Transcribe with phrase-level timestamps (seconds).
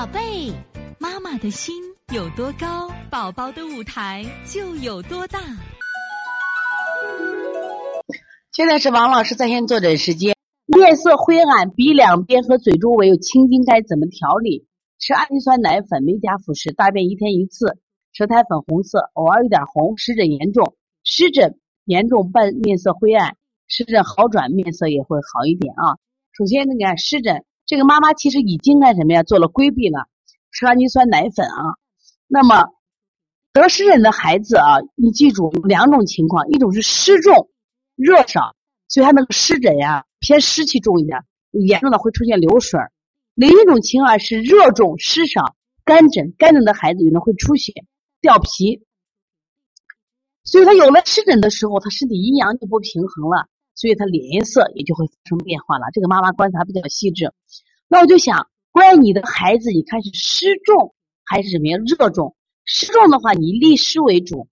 [0.00, 0.50] 宝贝，
[0.98, 1.74] 妈妈的心
[2.14, 5.38] 有多高，宝宝的舞台就有多大。
[8.50, 10.34] 现在是王老师在线坐诊时间。
[10.64, 14.66] 面色灰暗，鼻两边和嘴周围有青筋，该怎么调理？
[14.98, 17.76] 吃氨基酸奶粉，没加辅食，大便一天一次，
[18.14, 23.36] 舌苔粉红色，偶尔有点红，湿疹严重，湿疹严重伴面色灰暗，
[23.68, 26.00] 湿疹好转，面色也会好一点啊。
[26.32, 29.22] 首先，你看湿疹，这个妈妈其实已经干什么呀？
[29.22, 30.08] 做了规避了，
[30.50, 31.78] 吃氨基酸奶粉啊。
[32.26, 32.64] 那么
[33.52, 37.48] 得湿疹的孩子啊，你记住两种情况，一种是湿重
[37.94, 38.56] 热少，
[38.88, 40.04] 所以他那个湿疹呀。
[40.18, 41.20] 偏湿气重一点，
[41.52, 42.80] 严重的会出现流水；
[43.34, 47.72] 另一种情况是热重湿少，干疹，干疹的孩子有的会出血、
[48.20, 48.84] 掉皮。
[50.42, 53.46] 所以他有了湿疹的时候，他身体阴阳就不平衡了，
[53.80, 55.86] 所以他脸色也就会发生变化了。
[55.94, 57.32] 这个妈妈观察比较细致，
[57.88, 61.78] 那我就想，关于你的孩子，你看是湿重还是什么呀？
[61.78, 62.36] 热重？
[62.66, 64.48] 湿重的话，你利湿为主，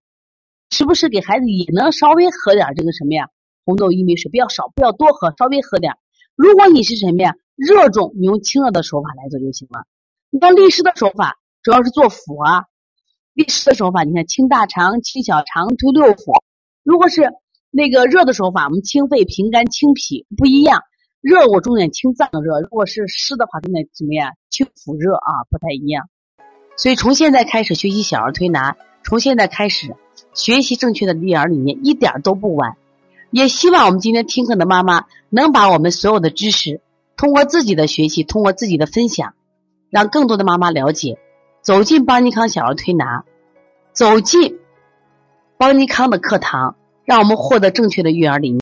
[0.71, 3.29] 时不时给孩子也能稍微喝点这个什么呀？
[3.67, 5.93] 红豆薏米水不要少，不要多喝，稍微喝点。
[6.35, 9.85] 如果你是什么呀，热重，你用清热的手法来做就行了。
[10.31, 12.65] 你像利湿的手法，主要是做腹啊。
[13.35, 16.43] 利湿的手法，你看清大肠、清小肠、推六腑。
[16.83, 17.35] 如果是
[17.71, 20.83] 那个热的手法，我们清肺、平肝、清脾不一样。
[21.21, 24.33] 热我重点清脏热，如果是湿的话，重点怎么样？
[24.49, 26.09] 清腑热啊，不太一样。
[26.77, 29.95] 所以从现在开始学习小儿推拿，从现在开始
[30.33, 32.77] 学习正确的育儿理念，一点都不晚。
[33.31, 36.81] 也希望我们今天听课的妈妈能把我们所有的知识，
[37.17, 39.35] 通过自己的学习，通过自己的分享，
[39.91, 41.19] 让更多的妈妈了解，
[41.61, 43.25] 走进邦尼康小儿推拿，
[43.93, 44.59] 走进
[45.59, 46.77] 邦尼康的课堂，
[47.09, 48.57] 让我们获得正确的育儿理念。